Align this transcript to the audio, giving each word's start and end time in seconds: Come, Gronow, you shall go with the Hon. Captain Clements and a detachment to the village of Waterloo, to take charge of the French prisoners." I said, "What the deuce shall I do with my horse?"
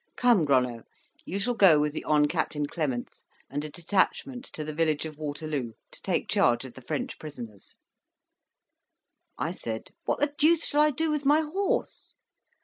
Come, 0.15 0.45
Gronow, 0.45 0.81
you 1.25 1.37
shall 1.37 1.53
go 1.53 1.79
with 1.79 1.93
the 1.93 2.03
Hon. 2.05 2.25
Captain 2.25 2.65
Clements 2.65 3.23
and 3.51 3.63
a 3.63 3.69
detachment 3.69 4.45
to 4.45 4.63
the 4.63 4.73
village 4.73 5.05
of 5.05 5.19
Waterloo, 5.19 5.73
to 5.91 6.01
take 6.01 6.27
charge 6.27 6.65
of 6.65 6.73
the 6.73 6.81
French 6.81 7.19
prisoners." 7.19 7.77
I 9.37 9.51
said, 9.51 9.91
"What 10.05 10.19
the 10.19 10.33
deuce 10.35 10.65
shall 10.65 10.81
I 10.81 10.89
do 10.89 11.11
with 11.11 11.23
my 11.23 11.41
horse?" 11.41 12.15